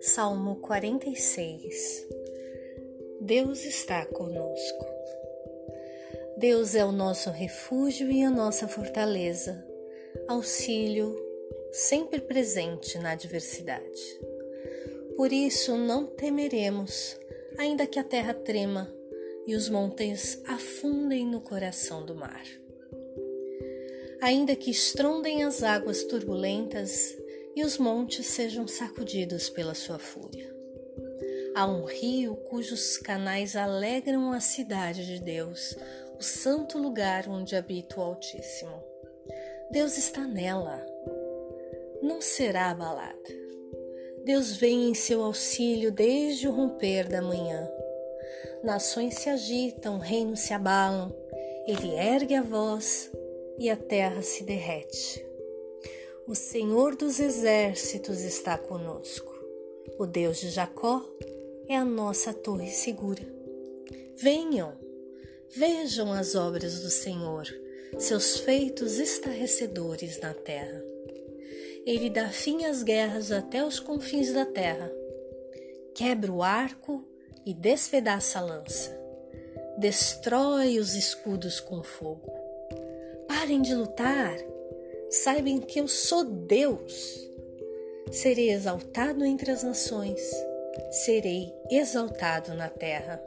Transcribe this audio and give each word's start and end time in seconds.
Salmo 0.00 0.56
46 0.56 2.06
Deus 3.20 3.64
está 3.64 4.04
conosco. 4.04 4.86
Deus 6.36 6.74
é 6.74 6.84
o 6.84 6.92
nosso 6.92 7.30
refúgio 7.30 8.10
e 8.10 8.22
a 8.22 8.30
nossa 8.30 8.68
fortaleza, 8.68 9.66
auxílio 10.28 11.16
sempre 11.72 12.20
presente 12.20 12.98
na 12.98 13.12
adversidade. 13.12 14.20
Por 15.16 15.32
isso 15.32 15.76
não 15.76 16.06
temeremos, 16.06 17.18
ainda 17.58 17.86
que 17.86 17.98
a 17.98 18.04
terra 18.04 18.34
trema 18.34 18.94
e 19.46 19.56
os 19.56 19.68
montes 19.68 20.40
afundem 20.46 21.26
no 21.26 21.40
coração 21.40 22.04
do 22.04 22.14
mar. 22.14 22.44
Ainda 24.20 24.54
que 24.54 24.70
estrondem 24.70 25.42
as 25.42 25.62
águas 25.62 26.04
turbulentas 26.04 27.16
e 27.56 27.64
os 27.64 27.78
montes 27.78 28.26
sejam 28.26 28.68
sacudidos 28.68 29.48
pela 29.48 29.74
sua 29.74 29.98
fúria. 29.98 30.54
Há 31.54 31.66
um 31.66 31.86
rio 31.86 32.36
cujos 32.36 32.98
canais 32.98 33.56
alegram 33.56 34.30
a 34.30 34.40
cidade 34.40 35.06
de 35.06 35.18
Deus, 35.18 35.74
o 36.18 36.22
santo 36.22 36.76
lugar 36.76 37.26
onde 37.26 37.56
habita 37.56 37.98
o 37.98 38.02
Altíssimo. 38.02 38.84
Deus 39.70 39.96
está 39.96 40.20
nela. 40.26 40.84
Não 42.02 42.20
será 42.20 42.70
abalada. 42.70 43.46
Deus 44.22 44.54
vem 44.54 44.90
em 44.90 44.94
seu 44.94 45.22
auxílio 45.22 45.90
desde 45.90 46.46
o 46.46 46.52
romper 46.52 47.08
da 47.08 47.22
manhã. 47.22 47.66
Nações 48.62 49.14
se 49.14 49.30
agitam, 49.30 49.98
reinos 49.98 50.40
se 50.40 50.52
abalam. 50.52 51.10
Ele 51.66 51.94
ergue 51.94 52.34
a 52.34 52.42
voz 52.42 53.10
e 53.58 53.70
a 53.70 53.76
terra 53.76 54.20
se 54.20 54.44
derrete. 54.44 55.26
O 56.28 56.34
Senhor 56.34 56.96
dos 56.96 57.20
exércitos 57.20 58.20
está 58.22 58.58
conosco. 58.58 59.32
O 59.96 60.06
Deus 60.06 60.40
de 60.40 60.50
Jacó 60.50 61.00
é 61.68 61.76
a 61.76 61.84
nossa 61.84 62.34
torre 62.34 62.68
segura. 62.68 63.22
Venham, 64.16 64.72
vejam 65.56 66.12
as 66.12 66.34
obras 66.34 66.80
do 66.80 66.90
Senhor, 66.90 67.46
seus 67.96 68.40
feitos 68.40 68.98
estarrecedores 68.98 70.18
na 70.18 70.34
terra. 70.34 70.84
Ele 71.86 72.10
dá 72.10 72.28
fim 72.28 72.64
às 72.64 72.82
guerras 72.82 73.30
até 73.30 73.64
os 73.64 73.78
confins 73.78 74.32
da 74.32 74.44
terra. 74.44 74.92
Quebra 75.94 76.32
o 76.32 76.42
arco 76.42 77.04
e 77.44 77.54
despedaça 77.54 78.40
a 78.40 78.42
lança. 78.42 79.00
Destrói 79.78 80.80
os 80.80 80.96
escudos 80.96 81.60
com 81.60 81.84
fogo. 81.84 82.32
Parem 83.28 83.62
de 83.62 83.76
lutar 83.76 84.36
saibam 85.10 85.60
que 85.60 85.80
eu 85.80 85.88
sou 85.88 86.24
Deus. 86.24 87.28
Serei 88.10 88.50
exaltado 88.50 89.24
entre 89.24 89.50
as 89.50 89.62
nações, 89.62 90.20
serei 90.90 91.52
exaltado 91.70 92.54
na 92.54 92.68
terra. 92.68 93.22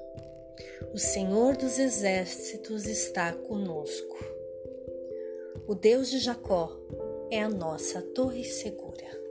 O 0.94 0.98
Senhor 0.98 1.58
dos 1.58 1.78
exércitos 1.78 2.86
está 2.86 3.34
conosco. 3.34 4.18
O 5.68 5.76
Deus 5.76 6.10
de 6.10 6.20
Jacó 6.20 6.76
é 7.30 7.42
a 7.42 7.50
nossa 7.50 8.02
torre 8.02 8.44
segura. 8.44 9.29